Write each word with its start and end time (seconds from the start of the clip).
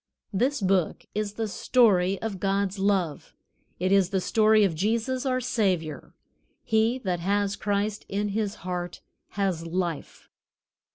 This 0.33 0.61
Book 0.61 1.05
is 1.13 1.33
the 1.33 1.47
story 1.47 2.19
of 2.23 2.39
God's 2.39 2.79
love. 2.79 3.35
It 3.79 3.91
is 3.91 4.09
the 4.09 4.19
story 4.19 4.63
of 4.63 4.73
Jesus, 4.73 5.27
our 5.27 5.39
Savior. 5.39 6.15
He 6.63 6.97
that 7.03 7.19
has 7.19 7.55
Christ 7.55 8.07
in 8.09 8.29
his 8.29 8.55
heart 8.65 9.01
has 9.33 9.67
life. 9.67 10.27